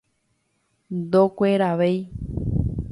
Ndokueravéi. 0.97 1.99